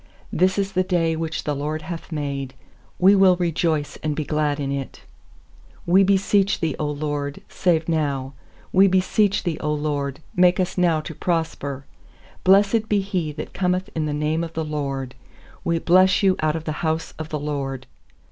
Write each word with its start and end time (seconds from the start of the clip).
24This 0.33 0.57
is 0.57 0.71
the 0.71 0.81
day 0.83 1.15
which 1.15 1.43
the 1.43 1.53
LORD 1.55 1.83
hath 1.83 2.11
made; 2.11 2.55
We 2.97 3.13
will 3.13 3.35
rejoice 3.35 3.99
and 4.01 4.15
be 4.15 4.23
glad 4.23 4.59
in 4.59 4.71
it. 4.71 5.01
25We 5.87 6.05
beseech 6.07 6.59
Thee, 6.59 6.73
0 6.79 6.89
LORD, 6.89 7.43
save 7.49 7.87
now! 7.87 8.33
We 8.73 8.87
beseech 8.87 9.43
Thee, 9.43 9.59
0 9.61 9.73
LORD, 9.73 10.19
make 10.35 10.59
us 10.59 10.75
now 10.75 11.01
to 11.01 11.13
prosper! 11.13 11.85
26Blessed 12.45 12.89
be 12.89 13.01
he 13.01 13.31
that 13.33 13.53
cometh 13.53 13.91
in 13.93 14.07
the 14.07 14.11
name 14.15 14.43
of 14.43 14.53
the 14.53 14.65
LORD; 14.65 15.13
We 15.63 15.77
bless 15.77 16.23
you 16.23 16.35
out 16.39 16.55
of 16.55 16.63
the 16.63 16.71
house 16.81 17.13
of 17.19 17.29
the 17.29 17.37
LORD. 17.37 17.85